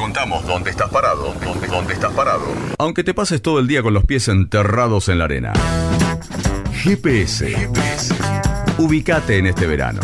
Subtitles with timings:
[0.00, 2.44] contamos dónde estás parado, dónde, dónde estás parado.
[2.78, 5.52] Aunque te pases todo el día con los pies enterrados en la arena.
[6.82, 7.50] GPS.
[7.50, 8.14] GPS.
[8.78, 10.00] Ubicate en este verano.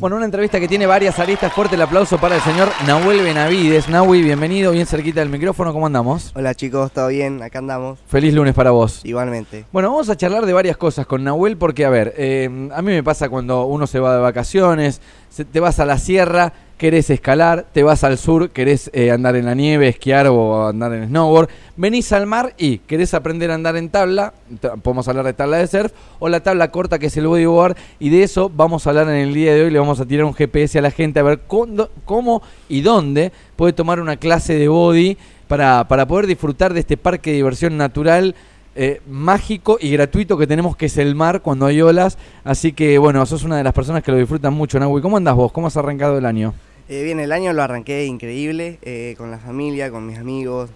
[0.00, 1.52] Bueno, una entrevista que tiene varias aristas.
[1.52, 3.88] Fuerte el aplauso para el señor Nahuel Benavides.
[3.88, 5.72] Nahui, bienvenido, bien cerquita del micrófono.
[5.72, 6.32] ¿Cómo andamos?
[6.34, 7.40] Hola chicos, ¿todo bien?
[7.44, 8.00] Acá andamos.
[8.08, 9.00] Feliz lunes para vos.
[9.04, 9.66] Igualmente.
[9.72, 12.90] Bueno, vamos a charlar de varias cosas con Nahuel porque, a ver, eh, a mí
[12.90, 15.00] me pasa cuando uno se va de vacaciones,
[15.30, 19.36] se- te vas a la sierra, querés escalar, te vas al sur, querés eh, andar
[19.36, 23.54] en la nieve, esquiar o andar en snowboard, venís al mar y querés aprender a
[23.54, 24.34] andar en tabla,
[24.82, 28.10] podemos hablar de tabla de surf, o la tabla corta que es el bodyboard, y
[28.10, 30.34] de eso vamos a hablar en el día de hoy, le vamos a tirar un
[30.34, 35.16] GPS a la gente a ver cómo y dónde puede tomar una clase de body
[35.48, 38.34] para, para poder disfrutar de este parque de diversión natural
[38.78, 42.18] eh, mágico y gratuito que tenemos, que es el mar cuando hay olas.
[42.44, 45.00] Así que, bueno, sos una de las personas que lo disfrutan mucho, Nahui.
[45.00, 45.50] ¿Cómo andás vos?
[45.50, 46.52] ¿Cómo has arrancado el año?
[46.88, 50.70] Eh, bien, el año lo arranqué increíble, eh, con la familia, con mis amigos,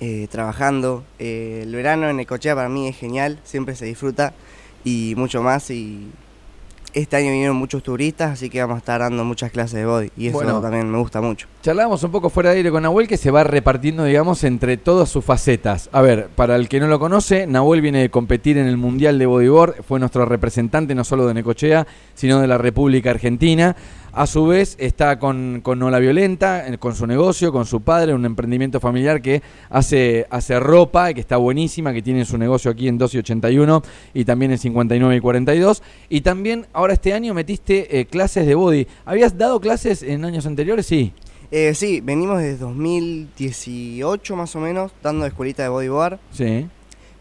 [0.00, 1.04] eh, trabajando.
[1.18, 4.34] Eh, el verano en Ecochea para mí es genial, siempre se disfruta
[4.84, 5.68] y mucho más.
[5.70, 6.10] Y
[6.94, 10.10] este año vinieron muchos turistas, así que vamos a estar dando muchas clases de body
[10.16, 10.60] y eso Bueno.
[10.60, 11.48] también me gusta mucho.
[11.62, 15.08] Charlábamos un poco fuera de aire con Nahuel que se va repartiendo, digamos, entre todas
[15.08, 15.88] sus facetas.
[15.92, 19.18] A ver, para el que no lo conoce, Nahuel viene de competir en el Mundial
[19.18, 23.74] de Bodyboard, fue nuestro representante no solo de Necochea, sino de la República Argentina.
[24.14, 28.26] A su vez está con, con Ola Violenta, con su negocio, con su padre, un
[28.26, 32.98] emprendimiento familiar que hace, hace ropa, que está buenísima, que tiene su negocio aquí en
[32.98, 35.82] 2 y 81 y también en 59 y 42.
[36.10, 38.86] Y también ahora este año metiste eh, clases de body.
[39.06, 40.84] ¿Habías dado clases en años anteriores?
[40.84, 41.14] Sí.
[41.50, 46.18] Eh, sí, venimos desde 2018 más o menos, dando escuelita de bodyboard.
[46.32, 46.66] Sí,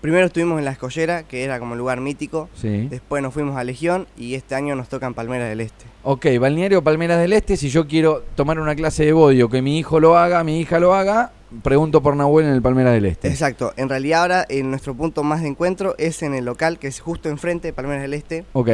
[0.02, 2.50] Primero estuvimos en La Escollera, que era como lugar mítico.
[2.56, 2.88] sí.
[2.90, 5.86] Después nos fuimos a Legión y este año nos toca en Palmeras del Este.
[6.04, 9.62] Ok, Balneario Palmeras del Este, si yo quiero tomar una clase de body o que
[9.62, 13.06] mi hijo lo haga, mi hija lo haga, pregunto por Nahuel en el Palmeras del
[13.06, 13.28] Este.
[13.28, 16.88] Exacto, en realidad ahora en nuestro punto más de encuentro es en el local que
[16.88, 18.44] es justo enfrente de Palmeras del Este.
[18.54, 18.70] Ok.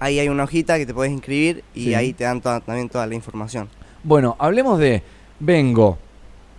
[0.00, 1.94] Ahí hay una hojita que te puedes inscribir y Sí.
[1.94, 3.68] ahí te dan toda- también toda la información.
[4.02, 5.04] Bueno, hablemos de,
[5.38, 5.96] vengo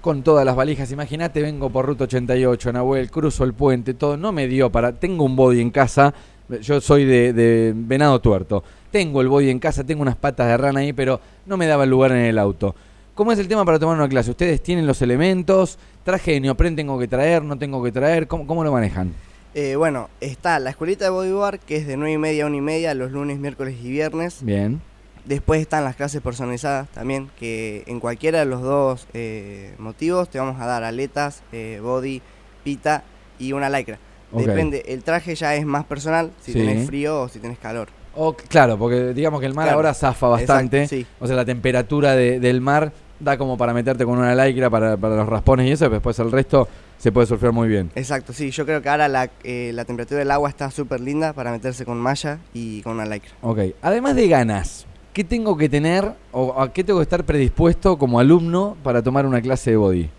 [0.03, 4.33] con todas las valijas, imagínate, vengo por Ruta 88, Nahuel, cruzo el puente, todo, no
[4.33, 6.13] me dio para, tengo un body en casa,
[6.61, 10.57] yo soy de, de venado tuerto, tengo el body en casa, tengo unas patas de
[10.57, 12.75] rana ahí, pero no me daba el lugar en el auto.
[13.15, 14.31] ¿Cómo es el tema para tomar una clase?
[14.31, 15.79] ¿Ustedes tienen los elementos?
[16.03, 17.41] ¿Traje de neopren tengo que traer?
[17.41, 18.27] ¿No tengo que traer?
[18.27, 19.13] ¿Cómo, cómo lo manejan?
[19.53, 22.57] Eh, bueno, está la escuelita de bodyboard que es de 9 y media a 1
[22.57, 24.39] y media los lunes, miércoles y viernes.
[24.41, 24.81] Bien.
[25.25, 30.37] Después están las clases personalizadas también, que en cualquiera de los dos eh, motivos te
[30.39, 32.21] vamos a dar aletas, eh, body,
[32.63, 33.03] pita
[33.39, 33.99] y una lycra.
[34.33, 36.59] Depende, el traje ya es más personal, si Sí.
[36.59, 37.87] tenés frío o si tenés calor.
[38.15, 39.77] O, claro, porque digamos que el mar Claro.
[39.77, 40.83] ahora zafa bastante.
[40.83, 41.07] Exacto, sí.
[41.19, 44.97] O sea, la temperatura de- del mar da como para meterte con una lycra para,
[44.97, 46.67] para los raspones y eso, pero después el resto
[46.97, 47.91] se puede surfear muy bien.
[47.95, 51.31] Exacto, sí, yo creo que ahora la, eh, la temperatura del agua está súper linda
[51.33, 53.31] para meterse con malla y con una lycra.
[53.41, 53.59] Ok.
[53.81, 58.19] Además de ganas, ¿qué tengo que tener o a qué tengo que estar predispuesto como
[58.19, 60.09] alumno para tomar una clase de body?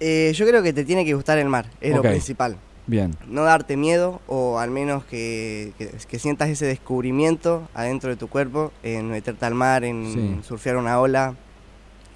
[0.00, 2.56] Eh, yo creo que te tiene que gustar el mar, es lo principal.
[2.86, 3.14] Bien.
[3.28, 8.26] No darte miedo o al menos que, que- que sientas ese descubrimiento adentro de tu
[8.28, 10.40] cuerpo en meterte al mar, en Sí.
[10.48, 11.34] surfear una ola,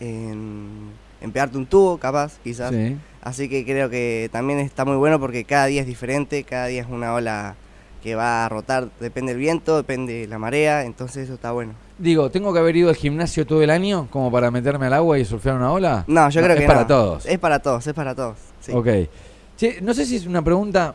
[0.01, 0.91] en,
[1.21, 2.73] en pegarte un tubo capaz, quizás.
[2.75, 2.97] Sí.
[3.23, 6.83] Así que creo que también está muy bueno porque cada día es diferente, cada día
[6.83, 7.55] es una ola
[8.03, 11.73] que va a rotar, depende del viento, depende de la marea, entonces eso está bueno.
[11.99, 15.19] Digo, ¿tengo que haber ido al gimnasio todo el año como para meterme al agua
[15.19, 16.05] y surfear una ola?
[16.07, 16.87] No, yo creo es que para no.
[16.87, 17.27] todos.
[17.27, 18.37] Es para todos, es para todos.
[18.61, 18.73] sí.
[18.73, 18.89] Ok.
[19.57, 20.95] Che, no sé si es una pregunta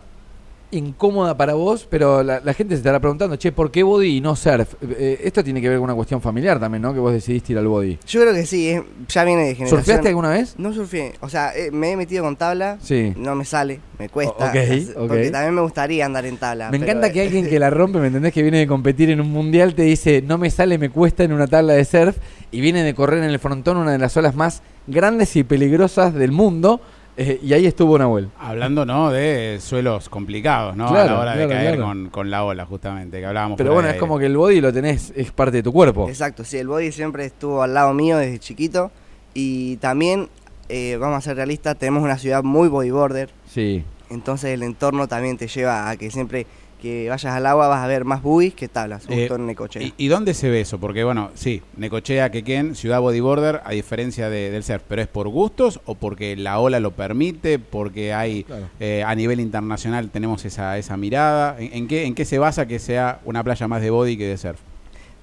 [0.72, 4.22] incómoda para vos, pero la, la gente se estará preguntando, che, ¿por qué body y
[4.22, 4.74] no surf?
[4.82, 6.94] Eh, esto tiene que ver con una cuestión familiar también, ¿no?
[6.94, 8.00] Que vos decidiste ir al body.
[8.08, 9.80] Yo creo que sí, es- ya viene de generación.
[9.80, 10.56] ¿Surfeaste alguna vez?
[10.58, 13.14] No surfeé, o sea, eh, me he metido con tabla, Sí.
[13.18, 14.34] no me sale, me cuesta.
[14.46, 15.08] O- ok, hacer- ok.
[15.08, 16.72] Porque también me gustaría andar en tabla.
[16.72, 18.34] Me pero, encanta eh, que alguien que la rompe, ¿me entendés?
[18.34, 21.34] Que viene de competir en un mundial, te dice, no me sale, me cuesta en
[21.34, 22.18] una tabla de surf,
[22.52, 26.14] y viene de correr en el frontón una de las olas más grandes y peligrosas
[26.14, 26.82] del mundo,
[27.18, 28.30] eh, y ahí estuvo Nahuel.
[28.40, 29.12] Hablando, ¿no?
[29.12, 30.88] De suelos complicados, ¿no?
[30.90, 31.88] Claro, a la hora claro, de caer claro.
[31.88, 33.58] con, con la ola, justamente, que hablábamos.
[33.58, 34.00] Pero bueno, es aire.
[34.00, 36.08] como que el body lo tenés, es parte de tu cuerpo.
[36.08, 38.92] Exacto, sí, el body siempre estuvo al lado mío desde chiquito.
[39.34, 40.30] Y también,
[40.70, 43.30] eh, vamos a ser realistas, tenemos una ciudad muy bodyboarder.
[43.48, 43.84] Sí.
[44.10, 46.46] Entonces el entorno también te lleva a que siempre
[46.82, 49.84] que vayas al agua vas a ver más buggies que tablas, Eh, justo en Necochea.
[49.84, 50.80] ¿Y, y dónde se ve eso?
[50.80, 55.28] Porque, bueno, sí, Necochea, Quequén, ciudad bodyboarder, a diferencia de- del surf, pero ¿es por
[55.30, 57.60] gustos o porque la ola lo permite?
[57.60, 58.68] Porque hay, Claro.
[58.80, 61.56] eh, a nivel internacional tenemos esa, esa mirada.
[61.60, 64.26] ¿En, en qué, ¿En qué se basa que sea una playa más de body que
[64.28, 64.60] de surf?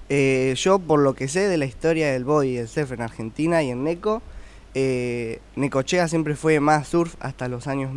[0.08, 3.02] Eh, yo, por lo que sé de la historia del body y del surf en
[3.02, 4.22] Argentina y en Neco,
[4.74, 7.92] Eh, Necochea siempre fue más surf hasta los años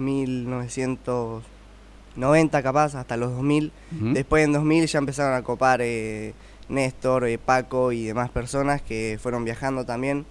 [2.15, 3.71] 1990 capaz, hasta los 2000.
[3.95, 4.13] Ujú.
[4.13, 6.33] Después en 2000 ya empezaron a copar eh,
[6.69, 10.25] Néstor, eh, Paco y demás personas que fueron viajando también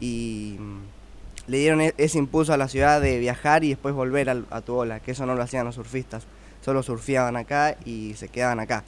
[0.00, 4.28] y mm, le dieron e- ese impulso a la ciudad de viajar y después volver
[4.30, 6.26] al- a tu ola, que eso no lo hacían los surfistas,
[6.62, 8.84] solo surfeaban acá y se quedaban acá.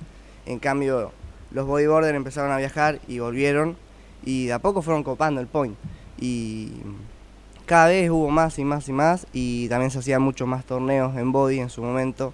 [0.47, 1.13] En cambio,
[1.53, 3.77] los bodyboarders empezaron a viajar y volvieron
[4.25, 5.77] y de a poco fueron copando el point
[6.19, 6.95] y mm,
[7.71, 11.17] cada vez hubo más y más y más y también se hacían muchos más torneos
[11.17, 12.33] en body en su momento.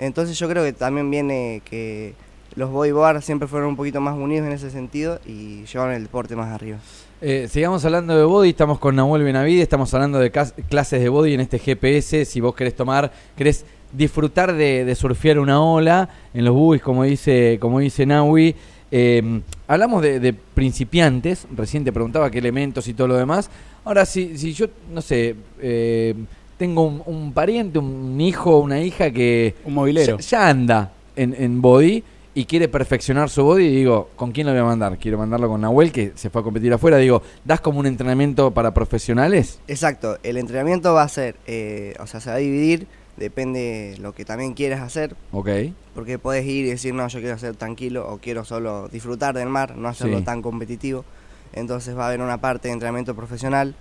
[0.00, 2.14] Entonces yo creo que también viene que
[2.56, 6.34] los bodyboarders siempre fueron un poquito más unidos en ese sentido y llevaron el deporte
[6.34, 6.78] más arriba.
[7.20, 11.34] Eh, sigamos hablando de body, estamos con Nahuel Benavide, estamos hablando de clases de body
[11.34, 16.44] en este GPS, si vos querés tomar, querés disfrutar de, de surfear una ola en
[16.44, 18.56] los buis, como dice, como dice Nahui.
[18.96, 23.50] Eh, hablamos de, de principiantes, recién te preguntaba qué elementos y todo lo demás.
[23.84, 26.14] Ahora, si, si yo, no sé, eh,
[26.56, 30.16] tengo un, un pariente, un hijo, una hija que Un movilero.
[30.18, 32.04] ya, ya anda en, en body
[32.36, 34.96] y quiere perfeccionar su body, y digo, ¿con quién lo voy a mandar?
[34.98, 36.96] Quiero mandarlo con Nahuel, que se fue a competir afuera.
[36.98, 39.58] Digo, ¿das como un entrenamiento para profesionales?
[39.66, 44.12] Exacto, el entrenamiento va a ser, eh, o sea, se va a dividir, depende lo
[44.14, 45.48] que también quieras hacer, Ok.
[45.94, 49.48] porque puedes ir y decir, no, yo quiero hacer tranquilo o quiero solo disfrutar del
[49.48, 50.24] mar, no hacerlo Sí.
[50.24, 51.04] tan competitivo.
[51.52, 53.74] Entonces va a haber una parte de entrenamiento profesional,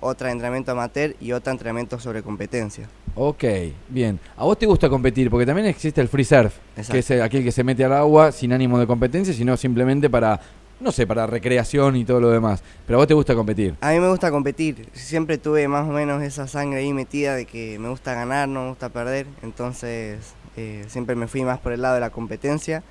[0.00, 2.88] otra de entrenamiento amateur y otra entrenamiento sobre competencia.
[3.14, 3.44] Ok,
[3.88, 4.18] bien.
[4.36, 5.30] ¿A vos te gusta competir?
[5.30, 6.92] Porque también existe el free surf, Exacto.
[6.92, 10.10] que es el- aquel que se mete al agua sin ánimo de competencia, sino simplemente
[10.10, 10.40] para,
[10.80, 12.62] no sé, para recreación y todo lo demás.
[12.86, 13.74] Pero a vos te gusta competir.
[13.80, 17.46] A mí me gusta competir, siempre tuve más o menos esa sangre ahí metida de
[17.46, 21.72] que me gusta ganar, no me gusta perder, entonces eh, siempre me fui más por
[21.72, 22.82] el lado de la competencia,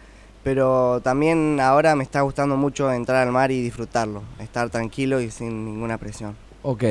[0.44, 5.32] pero también ahora me está gustando mucho entrar al mar y disfrutarlo, estar tranquilo y
[5.32, 6.36] sin ninguna presión.
[6.64, 6.84] Ok.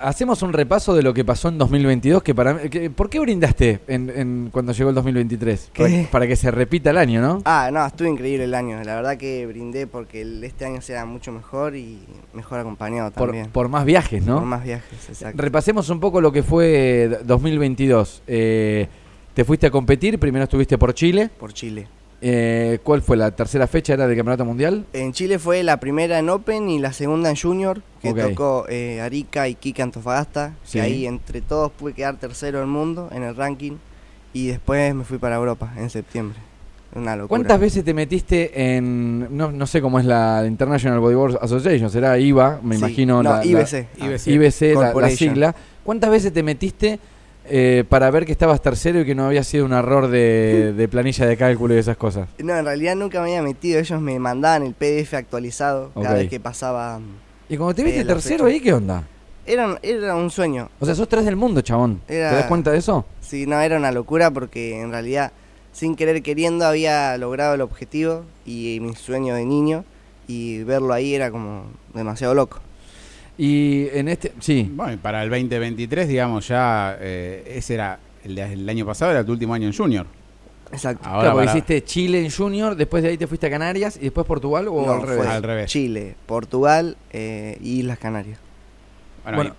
[0.00, 3.80] Hacemos un repaso de lo que pasó en 2022, que para que- ¿Por qué brindaste
[3.86, 5.70] en, en- cuando llegó el 2023?
[5.76, 6.08] Para, ¿Qué?
[6.10, 7.42] para que se repita el año, ¿no?
[7.44, 11.32] Ah, no, estuvo increíble el año, la verdad que brindé porque este año sea mucho
[11.32, 11.98] mejor y
[12.32, 13.50] mejor acompañado por, también.
[13.50, 14.36] por más viajes, ¿no?
[14.38, 15.40] Por más viajes, exacto.
[15.42, 18.22] Repasemos un poco lo que fue 2022.
[18.26, 18.88] Eh,
[19.34, 21.30] te fuiste a competir, primero estuviste por Chile.
[21.38, 21.86] Por Chile.
[22.22, 23.94] Eh, ¿Cuál fue la tercera fecha?
[23.94, 24.84] ¿Era del Campeonato Mundial?
[24.92, 29.00] En Chile fue la primera en Open y la segunda en Junior, que tocó eh,
[29.00, 30.72] Arica y Kike Antofagasta, Sí.
[30.78, 33.72] que ahí entre todos pude quedar tercero del mundo en el ranking
[34.34, 36.38] y después me fui para Europa en septiembre.
[36.94, 37.28] Una locura.
[37.28, 42.18] ¿Cuántas veces te metiste en, no, no sé cómo es la International Bodyboard Association, será
[42.18, 43.86] IVA, me Sí, imagino, no, la, la- IBC.
[43.98, 44.26] IBC.
[44.26, 45.54] IBC, la- la, sigla.
[45.84, 46.98] ¿Cuántas veces te metiste
[47.46, 50.88] eh, para ver que estabas tercero y que no había sido un error de, de
[50.88, 52.28] planilla de cálculo y esas cosas?
[52.38, 56.28] No, en realidad nunca me había metido, ellos me mandaban el PDF actualizado cada vez
[56.28, 57.00] que pasaba.
[57.48, 59.04] Y cuando te viste Eh, tercero ahí, ¿qué onda?
[59.46, 62.00] Era, era un sueño, O sea, sos tres del mundo, chabón.
[62.06, 63.04] Era- ¿Te das cuenta de eso?
[63.20, 65.32] sí, no, era una locura porque en realidad
[65.72, 69.84] sin querer queriendo había logrado el objetivo y mi sueño de niño
[70.28, 71.64] y verlo ahí era como
[71.94, 72.60] demasiado loco.
[73.42, 78.34] Y en este, sí, Bueno, y para el 2023, digamos, ya eh, ese era el,
[78.34, 80.04] de- el año pasado, era tu último año en Junior.
[80.70, 81.02] Exacto.
[81.08, 83.96] Ahora claro, porque para- hiciste Chile en Junior, después de ahí te fuiste a Canarias
[83.96, 85.24] y después Portugal o No, al revés.
[85.24, 85.70] fue Al revés.
[85.70, 88.38] Chile, Portugal eh, y Islas Canarias.
[89.24, 89.54] Bueno, Bueno.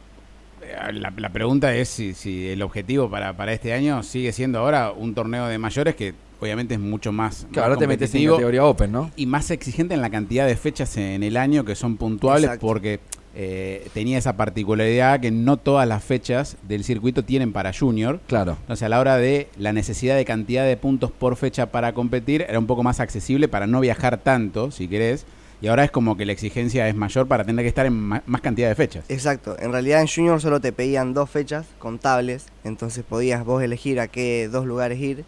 [0.62, 4.32] y, eh, la, la pregunta es si, si el objetivo para, para este año sigue
[4.32, 7.88] siendo ahora un torneo de mayores que obviamente es mucho más, Claro, más ahora te
[7.88, 9.10] metes en categoría Open, ¿no?
[9.16, 12.66] y más exigente en la cantidad de fechas en el año que son puntuables Exacto.
[12.68, 13.00] porque
[13.34, 18.20] eh, tenía esa particularidad que no todas las fechas del circuito tienen para Junior.
[18.28, 18.58] Claro.
[18.62, 22.46] Entonces, a la hora de la necesidad de cantidad de puntos por fecha para competir,
[22.48, 25.26] era un poco más accesible para no viajar tanto, si querés.
[25.62, 28.42] Y ahora es como que la exigencia es mayor para tener que estar en más
[28.42, 29.06] cantidad de fechas.
[29.10, 29.56] Exacto.
[29.60, 34.08] En realidad en Junior solo te pedían dos fechas contables, entonces podías vos elegir a
[34.08, 35.24] qué dos lugares ir.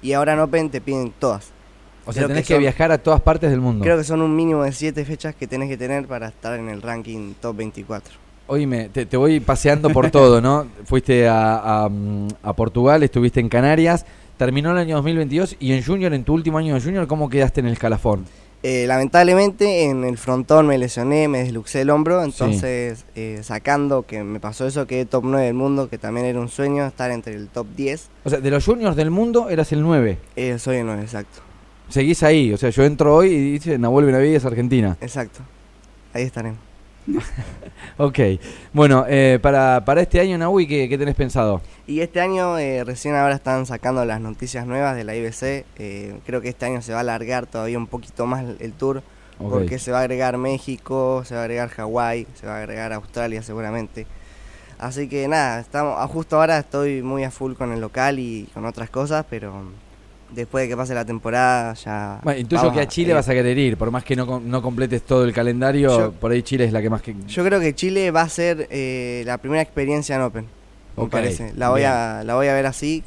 [0.00, 1.52] Y ahora en Open te piden todas.
[2.06, 3.82] O sea, tenés que viajar a todas partes del mundo.
[3.84, 6.68] Creo que son un mínimo de siete fechas que tenés que tener para estar en
[6.68, 8.14] el ranking top 24.
[8.48, 10.66] Oíme, te, te voy paseando por todo, ¿no?
[10.84, 11.90] Fuiste a, a,
[12.42, 16.58] a Portugal, estuviste en Canarias, terminó el año 2022 y en Junior, en tu último
[16.58, 18.24] año de Junior, ¿cómo quedaste en el escalafón?
[18.62, 24.24] Eh, lamentablemente en el frontón me lesioné, me desluxé el hombro, entonces eh, sacando que
[24.24, 27.34] me pasó eso, quedé top 9 del mundo, que también era un sueño estar entre
[27.34, 28.08] el top 10.
[28.24, 30.18] O sea, de los Juniors del mundo eras el 9.
[30.36, 31.42] Eh, soy el 9, exacto.
[31.88, 34.96] Seguís ahí, o sea, yo entro hoy y dice Nahuel Benavides, Argentina.
[35.00, 35.40] Exacto.
[36.12, 36.58] Ahí estaremos.
[37.98, 38.18] Ok,
[38.72, 41.62] bueno, eh, para, para este año, Nahui, ¿qué, qué tenés pensado?
[41.86, 45.64] Y este año eh, recién ahora están sacando las noticias nuevas de la IBC.
[45.78, 49.02] eh, creo que este año se va a alargar todavía un poquito más el, tour
[49.38, 52.92] porque se va a agregar México, se va a agregar Hawái, se va a agregar
[52.92, 54.06] Australia seguramente.
[54.78, 58.48] Así que nada, estamos, a justo ahora estoy muy a full con el local y
[58.52, 59.52] con otras cosas, pero
[60.34, 62.20] después de que pase la temporada ya...
[62.22, 65.02] Bueno, intuyo que a Chile vas a querer ir, por más que no, no completes
[65.02, 67.14] todo el calendario, Yo- por ahí Chile es la que más que...
[67.28, 70.46] Yo creo que Chile va a ser eh, la primera experiencia en Open,
[70.96, 71.52] me parece.
[71.56, 73.02] La voy, a, la voy a ver así.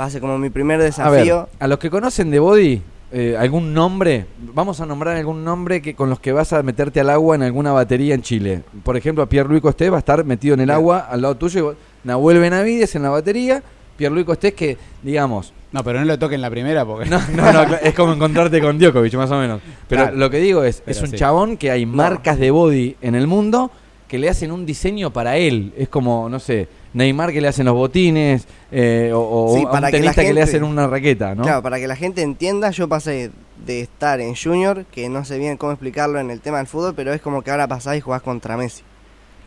[0.00, 1.40] Va a ser como mi primer desafío.
[1.40, 2.80] A ver, a los que conocen de Body,
[3.12, 4.24] eh, algún nombre,
[4.54, 7.42] vamos a nombrar algún nombre que con los que vas a meterte al agua en
[7.42, 8.62] alguna batería en Chile.
[8.84, 12.08] Por ejemplo, Pierluis Costés va a estar metido en el agua al lado tuyo, y
[12.08, 13.62] Nahuel Benavides en la batería,
[13.98, 17.08] Pierluis Costés que, digamos, No, pero no lo toquen la primera porque.
[17.08, 19.60] no, no, no, es como encontrarte con Djokovic, más o menos.
[19.88, 20.16] Pero Claro.
[20.16, 21.16] lo que digo es, es un sí.
[21.16, 23.70] chabón que hay marcas de Body en el mundo
[24.06, 25.72] que le hacen un diseño para él.
[25.78, 29.20] Es como, no sé, Neymar que le hacen los botines, eh, o,
[29.52, 31.42] o Sí, para un que tenista que, le hacen una raqueta, ¿no?
[31.44, 33.30] Claro, para que la gente entienda, yo pasé
[33.64, 36.92] de estar en Junior, que no sé bien cómo explicarlo en el tema del fútbol,
[36.94, 38.82] pero es como que ahora pasás y jugás contra Messi.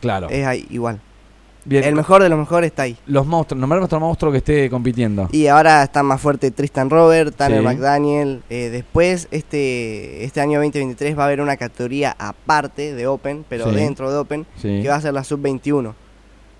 [0.01, 0.29] Claro.
[0.29, 0.99] Es ahí, igual.
[1.67, 2.95] Bien, El mejor de los mejores está ahí.
[3.07, 5.27] los monstruos, nombrar nuestro monstruo que esté compitiendo.
[5.31, 7.65] Y ahora está más fuerte Tristan Robert, Tanner Sí.
[7.65, 8.43] McDaniel.
[8.51, 13.69] Eh, después, este, este año 2023 va a haber una categoría aparte de Open, pero
[13.71, 13.75] Sí.
[13.75, 14.81] dentro de Open, Sí.
[14.83, 15.95] que va a ser la sub-21.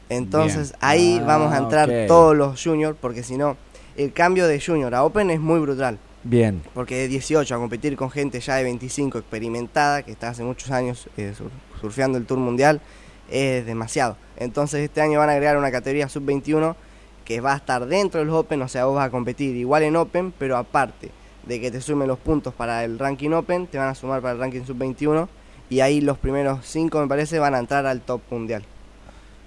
[0.10, 0.80] Entonces Bien.
[0.82, 3.58] ahí Ah, vamos a entrar todos los juniors, porque si no,
[3.98, 5.98] el cambio de junior a Open es muy brutal.
[6.24, 6.62] Bien.
[6.74, 10.72] Porque de 18 a competir con gente ya de 25 experimentada, que está hace muchos
[10.72, 12.82] años eh, sur- surfeando el Tour Mundial,
[13.30, 14.18] es demasiado.
[14.38, 16.76] Entonces este año van a agregar una categoría sub-21
[17.24, 19.96] que va a estar dentro del Open, o sea, vos vas a competir igual en
[19.96, 21.12] Open, pero aparte
[21.46, 24.34] de que te sumen los puntos para el ranking Open, te van a sumar para
[24.34, 25.28] el ranking sub-21
[25.70, 28.64] y ahí los primeros 5 me parece van a entrar al top mundial.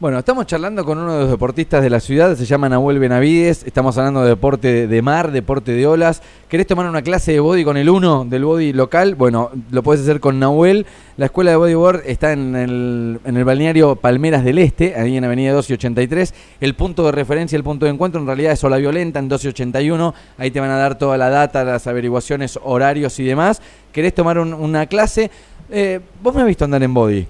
[0.00, 3.64] Bueno, estamos charlando con uno de los deportistas de la ciudad, se llama Nahuel Benavides,
[3.64, 6.22] estamos hablando de deporte de mar, deporte de olas.
[6.48, 9.16] ¿Querés tomar una clase de body con el uno del body local?
[9.16, 10.86] Bueno, lo puedes hacer con Nahuel.
[11.16, 15.24] La escuela de bodyboard está en el, en el balneario Palmeras del Este, ahí en
[15.24, 16.32] Avenida 2 y 83.
[16.60, 19.46] El punto de referencia, el punto de encuentro en realidad es Ola Violenta en 2
[19.46, 20.14] y 81.
[20.38, 23.60] Ahí te van a dar toda la data, las averiguaciones, horarios y demás.
[23.90, 25.28] ¿Querés tomar un- una clase?
[25.72, 27.26] Eh, vos me has visto andar en body.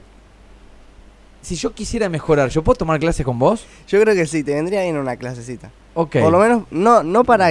[1.49, 3.65] Si yo quisiera mejorar, ¿yo puedo tomar clases con vos?
[3.89, 5.71] Yo creo que sí, te vendría bien una clasecita.
[5.95, 6.19] Ok.
[6.21, 7.49] Por lo menos, no, no para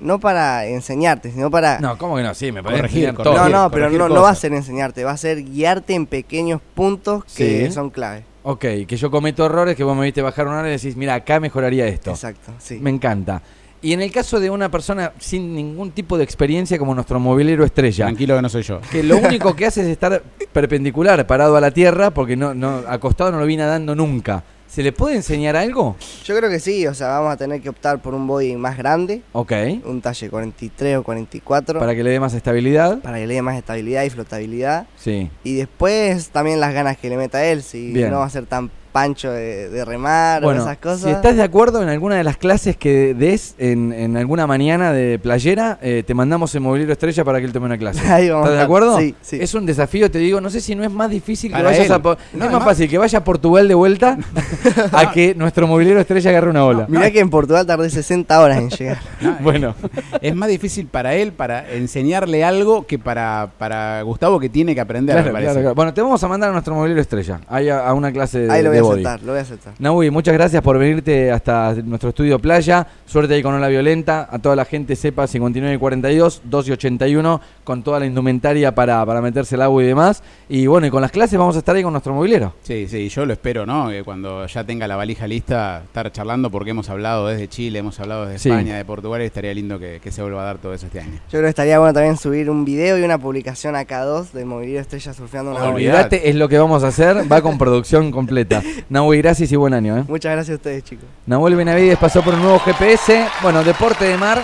[0.00, 1.80] no para enseñarte, sino para...
[1.80, 2.34] No, ¿cómo que no?
[2.34, 3.24] Sí, me parece Corregir, corregir.
[3.24, 3.48] todo.
[3.48, 6.60] No, no, pero no, no va a ser enseñarte, va a ser guiarte en pequeños
[6.74, 7.72] puntos que Sí.
[7.72, 8.22] son clave.
[8.42, 11.14] Ok, que yo cometo errores, que vos me viste bajar una hora y decís, mira,
[11.14, 12.10] acá mejoraría esto.
[12.10, 12.78] Exacto, sí.
[12.82, 13.40] Me encanta.
[13.80, 17.64] Y en el caso de una persona sin ningún tipo de experiencia como nuestro movilero
[17.64, 18.80] estrella, Tranquilo que no soy yo.
[18.90, 20.20] que lo único que hace es estar
[20.52, 24.42] perpendicular, parado a la tierra, porque no, no, acostado no lo vi nadando nunca.
[24.66, 25.96] ¿Se le puede enseñar algo?
[26.26, 28.76] Yo creo que sí, o sea, vamos a tener que optar por un body más
[28.76, 29.52] grande, Ok.
[29.86, 32.98] un talle 43 o 44, Para que le dé más estabilidad.
[32.98, 34.86] para que le dé más estabilidad y flotabilidad.
[34.96, 35.30] Sí.
[35.42, 38.10] Y después también las ganas que le meta él, si Bien.
[38.10, 41.02] no va a ser tan pancho de, de remar o Bueno, esas cosas.
[41.02, 44.92] si estás de acuerdo en alguna de las clases que des en, en alguna mañana
[44.92, 48.00] de playera, eh, te mandamos el movilero estrella para que él tome una clase.
[48.12, 48.98] Ahí vamos ¿Estás de acuerdo?
[48.98, 49.38] Sí, sí.
[49.40, 51.86] Es un desafío, te digo, no sé si no es más difícil que Para vayas
[51.86, 51.92] él.
[51.92, 52.02] a...
[52.02, 54.18] po- No, es más además- fácil que vaya a Portugal de vuelta
[54.92, 56.86] a que nuestro movilero estrella agarre una ola.
[56.88, 58.98] Mirá que en Portugal tardé 60 horas en llegar.
[59.20, 59.74] No, Bueno,
[60.20, 64.80] Es más difícil para él para enseñarle algo que para, para Gustavo que tiene que
[64.80, 65.46] aprender, claro, me parece.
[65.52, 65.74] claro, claro.
[65.76, 68.50] Bueno, te vamos a mandar a nuestro movilero estrella, ahí a, a una clase de,
[68.50, 69.04] Ahí lo voy de a body.
[69.04, 69.74] aceptar, lo voy a aceptar.
[69.78, 72.86] Nahui, muchas gracias por venirte hasta nuestro estudio Playa.
[73.06, 74.28] Suerte ahí con Ola Violenta.
[74.30, 78.74] A toda la gente sepa 59 y 42, 2 y 81, con toda la indumentaria
[78.74, 80.22] para, para meterse el agua y demás.
[80.48, 82.54] Y bueno, y con las clases vamos a estar ahí con nuestro movilero.
[82.62, 83.88] Sí, sí, yo lo espero, ¿no?
[83.88, 87.98] Que cuando ya tenga la valija lista, estar charlando porque hemos hablado desde Chile, hemos
[88.00, 88.48] hablado desde Sí.
[88.50, 91.00] España, de Portugal, y estaría lindo que, que se vuelva a dar todo eso este
[91.00, 91.12] año.
[91.14, 94.46] Yo creo que estaría bueno también subir un video y una publicación a K2 del
[94.46, 95.64] Movilero Estrella surfeando una.
[95.64, 97.30] Olvídate, es lo que vamos a hacer.
[97.30, 98.62] Va con producción completa.
[98.88, 99.98] Nahui, gracias y buen año.
[99.98, 100.04] ¿eh?
[100.08, 101.06] Muchas gracias a ustedes, chicos.
[101.26, 103.26] Nahuel Benavides pasó por un nuevo GPS.
[103.42, 104.42] Bueno, deporte de mar.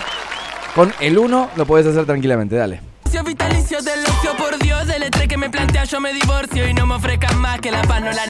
[0.73, 2.55] Con el 1 lo puedes hacer tranquilamente.
[2.55, 2.95] Dale.
[3.23, 6.85] Vitalicio del ocio, por Dios, del estrés que me plantea yo me divorcio y no
[6.85, 8.23] me ofrezcan más que la paz no la